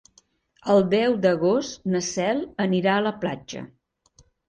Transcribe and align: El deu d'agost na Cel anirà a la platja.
El 0.75 0.81
deu 0.93 1.13
d'agost 1.27 1.87
na 1.93 2.03
Cel 2.09 2.43
anirà 2.69 2.99
a 2.99 3.07
la 3.13 3.17
platja. 3.25 3.67